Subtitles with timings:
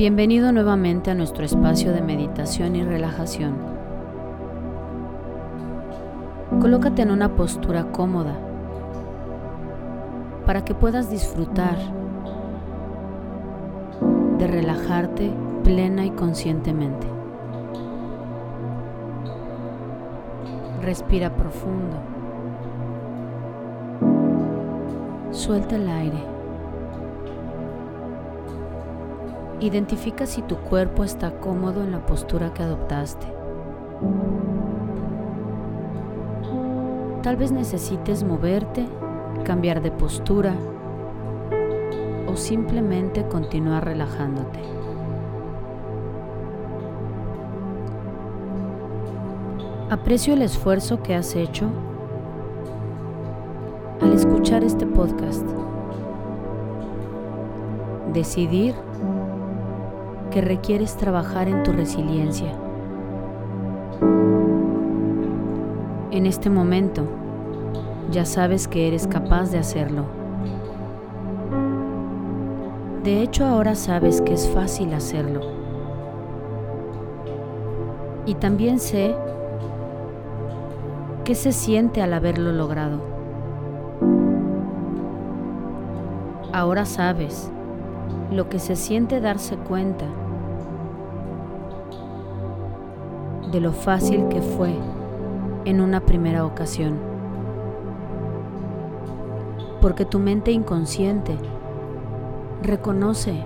[0.00, 3.54] Bienvenido nuevamente a nuestro espacio de meditación y relajación.
[6.58, 8.34] Colócate en una postura cómoda
[10.46, 11.76] para que puedas disfrutar
[14.38, 15.32] de relajarte
[15.64, 17.06] plena y conscientemente.
[20.80, 21.98] Respira profundo.
[25.30, 26.39] Suelta el aire.
[29.60, 33.26] Identifica si tu cuerpo está cómodo en la postura que adoptaste.
[37.22, 38.86] Tal vez necesites moverte,
[39.44, 40.54] cambiar de postura
[42.26, 44.60] o simplemente continuar relajándote.
[49.90, 51.66] Aprecio el esfuerzo que has hecho
[54.00, 55.44] al escuchar este podcast.
[58.14, 58.74] Decidir
[60.30, 62.52] que requieres trabajar en tu resiliencia.
[66.10, 67.04] En este momento,
[68.10, 70.04] ya sabes que eres capaz de hacerlo.
[73.04, 75.40] De hecho, ahora sabes que es fácil hacerlo.
[78.26, 79.14] Y también sé
[81.24, 83.00] qué se siente al haberlo logrado.
[86.52, 87.50] Ahora sabes
[88.30, 90.06] lo que se siente darse cuenta
[93.50, 94.72] de lo fácil que fue
[95.64, 96.96] en una primera ocasión.
[99.80, 101.36] Porque tu mente inconsciente
[102.62, 103.42] reconoce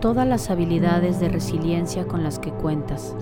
[0.00, 3.14] todas las habilidades de resiliencia con las que cuentas.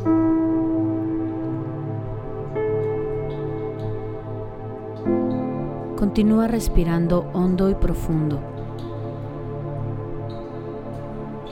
[5.96, 8.53] Continúa respirando hondo y profundo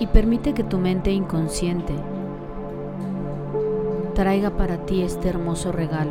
[0.03, 1.95] y permite que tu mente inconsciente
[4.17, 6.11] traiga para ti este hermoso regalo.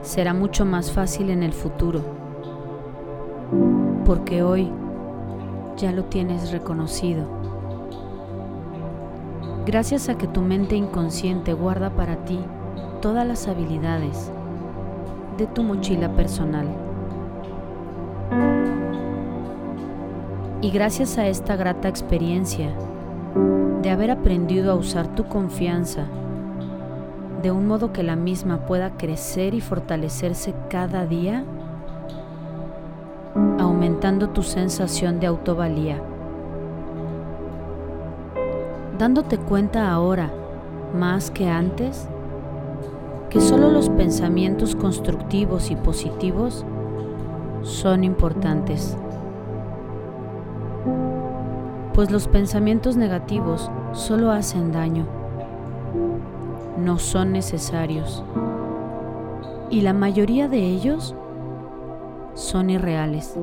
[0.00, 2.00] Será mucho más fácil en el futuro,
[4.06, 4.72] porque hoy
[5.76, 7.26] ya lo tienes reconocido.
[9.66, 12.40] Gracias a que tu mente inconsciente guarda para ti
[13.02, 14.32] todas las habilidades
[15.36, 16.93] de tu mochila personal.
[20.64, 22.72] Y gracias a esta grata experiencia,
[23.82, 26.06] de haber aprendido a usar tu confianza
[27.42, 31.44] de un modo que la misma pueda crecer y fortalecerse cada día,
[33.58, 36.00] aumentando tu sensación de autovalía.
[38.98, 40.30] Dándote cuenta ahora,
[40.98, 42.08] más que antes,
[43.28, 46.64] que solo los pensamientos constructivos y positivos
[47.60, 48.96] son importantes
[51.94, 55.06] pues los pensamientos negativos solo hacen daño,
[56.76, 58.24] no son necesarios.
[59.70, 61.14] Y la mayoría de ellos
[62.34, 63.38] son irreales.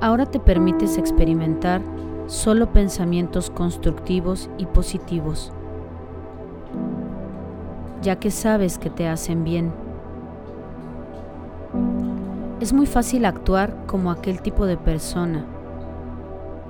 [0.00, 1.82] Ahora te permites experimentar
[2.26, 5.52] solo pensamientos constructivos y positivos,
[8.00, 9.72] ya que sabes que te hacen bien
[12.64, 15.44] es muy fácil actuar como aquel tipo de persona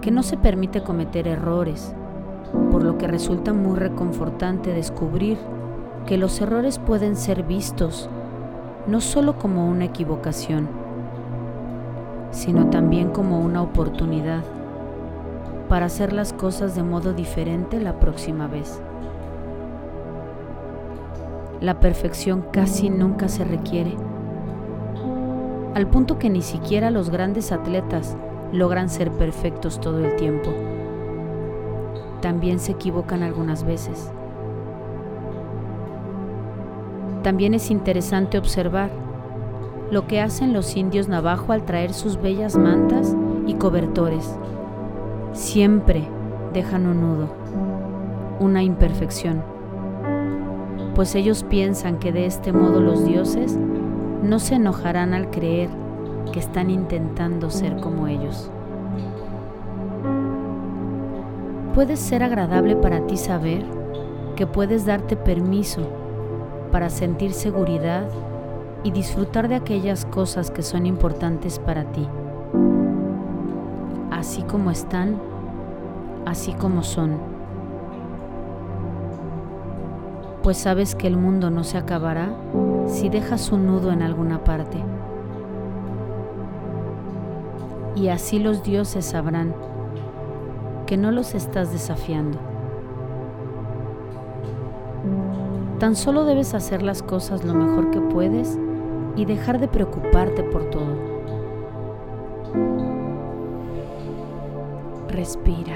[0.00, 1.94] que no se permite cometer errores,
[2.72, 5.38] por lo que resulta muy reconfortante descubrir
[6.04, 8.10] que los errores pueden ser vistos
[8.88, 10.68] no solo como una equivocación,
[12.32, 14.42] sino también como una oportunidad
[15.68, 18.80] para hacer las cosas de modo diferente la próxima vez.
[21.60, 23.96] La perfección casi nunca se requiere
[25.74, 28.16] al punto que ni siquiera los grandes atletas
[28.52, 30.52] logran ser perfectos todo el tiempo.
[32.20, 34.10] También se equivocan algunas veces.
[37.22, 38.90] También es interesante observar
[39.90, 43.16] lo que hacen los indios navajo al traer sus bellas mantas
[43.46, 44.38] y cobertores.
[45.32, 46.06] Siempre
[46.52, 47.28] dejan un nudo,
[48.38, 49.42] una imperfección,
[50.94, 53.58] pues ellos piensan que de este modo los dioses
[54.24, 55.68] no se enojarán al creer
[56.32, 58.50] que están intentando ser como ellos.
[61.74, 63.64] Puede ser agradable para ti saber
[64.34, 65.82] que puedes darte permiso
[66.72, 68.08] para sentir seguridad
[68.82, 72.08] y disfrutar de aquellas cosas que son importantes para ti,
[74.10, 75.20] así como están,
[76.24, 77.18] así como son.
[80.42, 82.30] Pues sabes que el mundo no se acabará
[82.86, 84.78] si dejas un nudo en alguna parte.
[87.96, 89.54] Y así los dioses sabrán
[90.86, 92.38] que no los estás desafiando.
[95.78, 98.58] Tan solo debes hacer las cosas lo mejor que puedes
[99.16, 101.14] y dejar de preocuparte por todo.
[105.08, 105.74] Respira.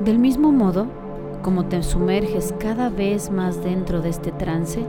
[0.00, 0.86] Del mismo modo,
[1.42, 4.84] como te sumerges cada vez más dentro de este trance,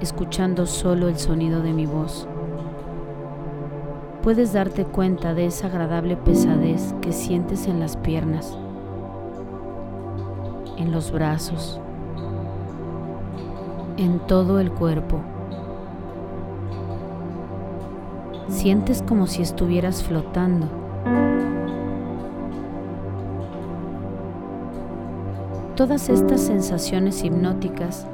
[0.00, 2.28] escuchando solo el sonido de mi voz,
[4.22, 8.56] puedes darte cuenta de esa agradable pesadez que sientes en las piernas,
[10.76, 11.80] en los brazos,
[13.96, 15.20] en todo el cuerpo.
[18.48, 20.89] Sientes como si estuvieras flotando
[25.80, 28.06] Todas estas sensaciones hipnóticas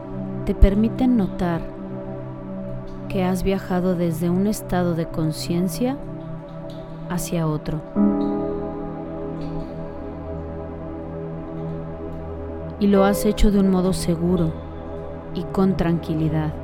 [0.45, 1.61] te permiten notar
[3.09, 5.97] que has viajado desde un estado de conciencia
[7.11, 7.81] hacia otro.
[12.79, 14.53] Y lo has hecho de un modo seguro
[15.35, 16.55] y con tranquilidad.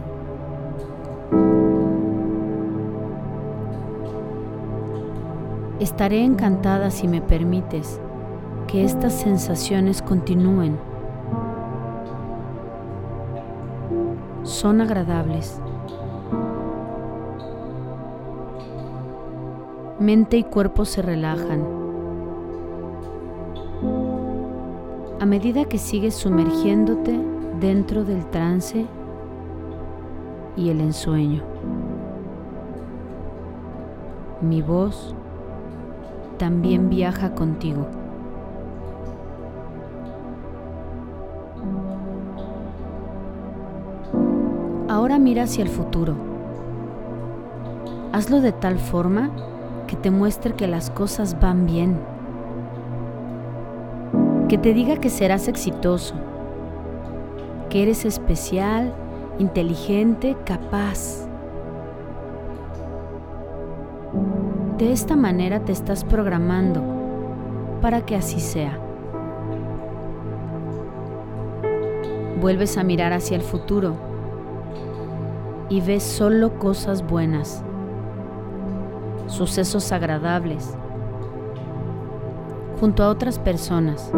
[5.81, 8.01] Estaré encantada si me permites
[8.69, 10.92] que estas sensaciones continúen
[14.63, 15.61] son agradables.
[19.99, 21.65] Mente y cuerpo se relajan.
[25.19, 27.19] A medida que sigues sumergiéndote
[27.59, 28.87] dentro del trance
[30.57, 31.43] y el ensueño.
[34.43, 35.13] Mi voz
[36.39, 37.89] también viaja contigo.
[45.19, 46.17] Mira hacia el futuro.
[48.13, 49.31] Hazlo de tal forma
[49.87, 51.99] que te muestre que las cosas van bien.
[54.49, 56.15] Que te diga que serás exitoso,
[57.69, 58.93] que eres especial,
[59.39, 61.29] inteligente, capaz.
[64.79, 66.83] De esta manera te estás programando
[67.83, 68.79] para que así sea.
[72.41, 74.12] Vuelves a mirar hacia el futuro
[75.69, 77.63] y ves solo cosas buenas,
[79.27, 80.77] sucesos agradables,
[82.81, 84.11] junto a otras personas.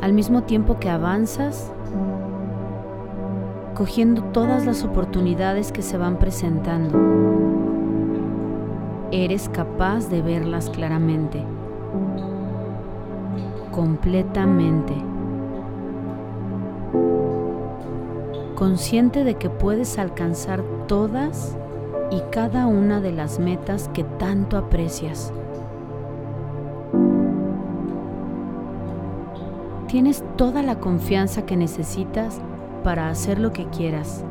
[0.00, 1.72] Al mismo tiempo que avanzas,
[3.74, 6.98] cogiendo todas las oportunidades que se van presentando,
[9.12, 11.44] eres capaz de verlas claramente,
[13.70, 15.11] completamente.
[18.62, 21.56] Consciente de que puedes alcanzar todas
[22.12, 25.32] y cada una de las metas que tanto aprecias.
[29.88, 32.40] Tienes toda la confianza que necesitas
[32.84, 34.24] para hacer lo que quieras.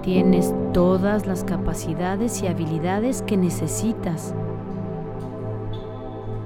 [0.00, 4.32] Tienes todas las capacidades y habilidades que necesitas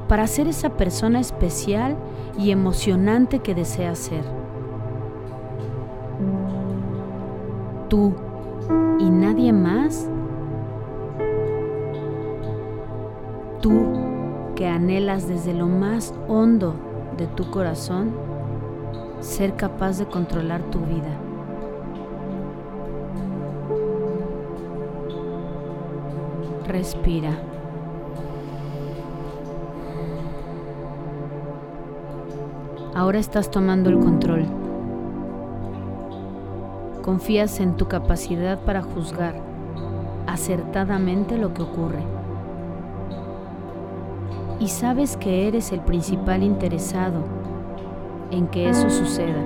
[0.08, 1.96] para ser esa persona especial
[2.36, 4.37] y emocionante que deseas ser.
[7.88, 8.12] Tú
[8.98, 10.08] y nadie más?
[13.60, 13.72] Tú
[14.54, 16.74] que anhelas desde lo más hondo
[17.16, 18.12] de tu corazón
[19.20, 21.16] ser capaz de controlar tu vida.
[26.66, 27.30] Respira.
[32.94, 34.67] Ahora estás tomando el control
[37.08, 39.32] confías en tu capacidad para juzgar
[40.26, 42.02] acertadamente lo que ocurre.
[44.60, 47.24] Y sabes que eres el principal interesado
[48.30, 49.42] en que eso suceda.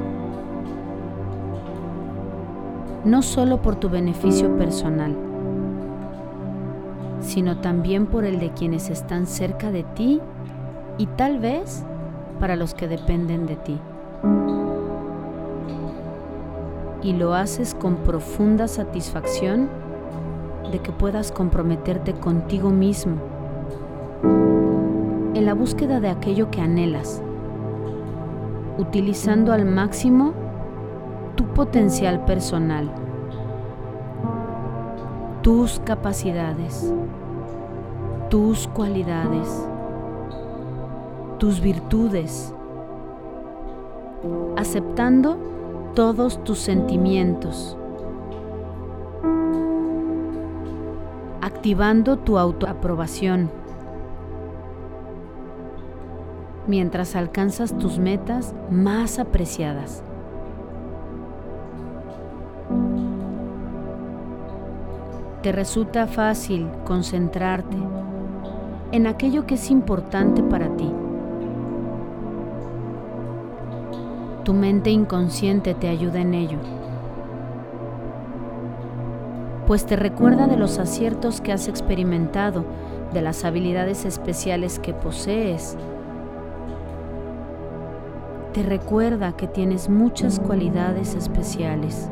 [3.04, 5.14] No solo por tu beneficio personal,
[7.20, 10.20] sino también por el de quienes están cerca de ti
[10.98, 11.84] y tal vez
[12.40, 13.78] para los que dependen de ti
[17.02, 19.68] y lo haces con profunda satisfacción
[20.70, 23.16] de que puedas comprometerte contigo mismo
[25.34, 27.22] en la búsqueda de aquello que anhelas,
[28.78, 30.32] utilizando al máximo
[31.34, 32.90] tu potencial personal,
[35.42, 36.92] tus capacidades,
[38.30, 39.66] tus cualidades,
[41.38, 42.54] tus virtudes,
[44.56, 45.36] aceptando
[45.94, 47.76] todos tus sentimientos,
[51.42, 53.50] activando tu autoaprobación,
[56.66, 60.02] mientras alcanzas tus metas más apreciadas.
[65.42, 67.76] Te resulta fácil concentrarte
[68.92, 70.90] en aquello que es importante para ti.
[74.44, 76.58] Tu mente inconsciente te ayuda en ello,
[79.68, 82.64] pues te recuerda de los aciertos que has experimentado,
[83.12, 85.76] de las habilidades especiales que posees.
[88.52, 92.10] Te recuerda que tienes muchas cualidades especiales.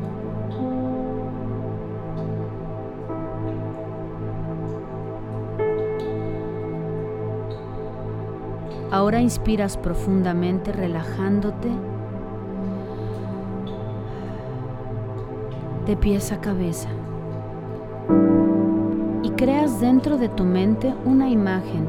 [8.89, 11.69] Ahora inspiras profundamente relajándote
[15.85, 16.89] de pies a cabeza
[19.23, 21.87] y creas dentro de tu mente una imagen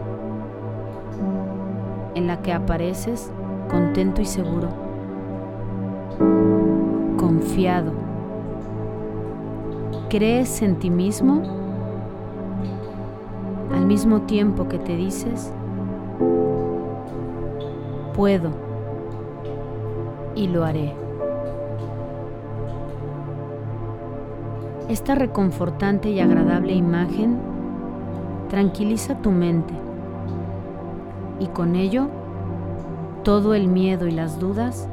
[2.15, 3.31] en la que apareces
[3.71, 4.69] contento y seguro,
[7.17, 7.93] confiado.
[10.09, 11.43] Crees en ti mismo
[13.73, 15.53] al mismo tiempo que te dices,
[18.15, 18.51] puedo
[20.35, 21.02] y lo haré.
[24.89, 27.39] Esta reconfortante y agradable imagen
[28.51, 29.73] tranquiliza tu mente.
[31.39, 32.09] Y con ello
[33.23, 34.89] todo el miedo y las dudas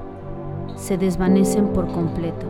[0.76, 2.46] se desvanecen por completo.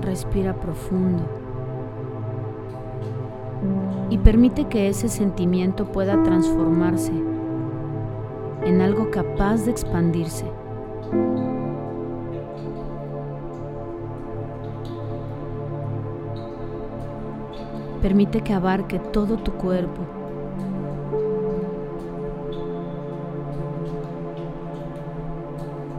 [0.00, 1.24] Respira profundo.
[4.10, 7.33] Y permite que ese sentimiento pueda transformarse
[8.64, 10.46] en algo capaz de expandirse.
[18.00, 20.02] Permite que abarque todo tu cuerpo.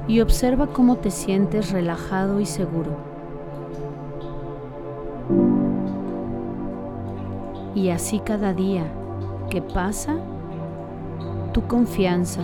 [0.07, 2.91] Y observa cómo te sientes relajado y seguro.
[7.74, 8.86] Y así cada día
[9.50, 10.15] que pasa,
[11.55, 12.41] tu confianza,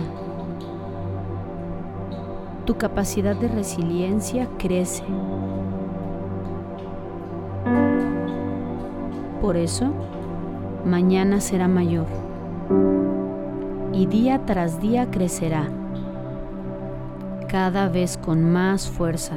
[2.64, 5.04] tu capacidad de resiliencia crece.
[9.42, 9.92] Por eso,
[10.86, 12.06] mañana será mayor
[13.92, 15.68] y día tras día crecerá,
[17.48, 19.34] cada vez con más fuerza.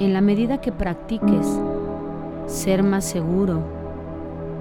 [0.00, 1.58] En la medida que practiques
[2.46, 3.60] ser más seguro,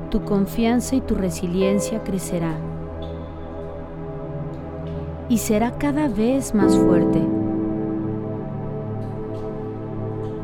[0.10, 2.56] tu confianza y tu resiliencia crecerá
[5.30, 7.22] y será cada vez más fuerte.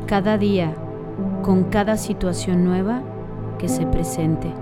[0.06, 0.74] Cada día,
[1.42, 3.02] con cada situación nueva
[3.58, 4.52] que se presente.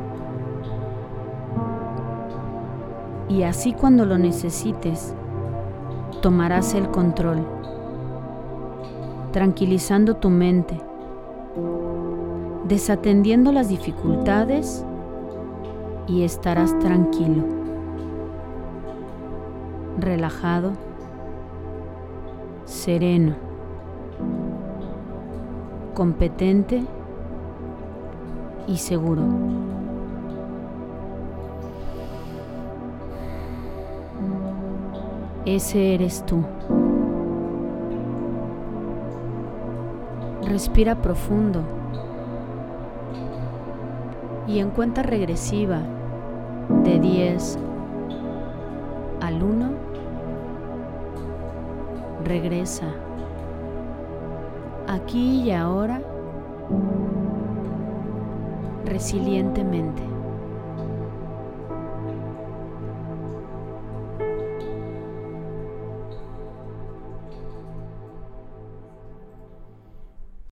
[3.28, 5.14] Y así cuando lo necesites,
[6.22, 7.46] tomarás el control,
[9.32, 10.80] tranquilizando tu mente
[12.68, 14.84] desatendiendo las dificultades
[16.06, 17.42] y estarás tranquilo,
[20.00, 20.72] relajado,
[22.64, 23.34] sereno,
[25.94, 26.84] competente
[28.66, 29.22] y seguro.
[35.44, 36.44] Ese eres tú.
[40.42, 41.62] Respira profundo
[44.46, 45.80] y en cuenta regresiva
[46.84, 47.58] de 10
[49.20, 49.70] al 1,
[52.24, 52.86] regresa
[54.86, 56.00] aquí y ahora
[58.84, 60.17] resilientemente.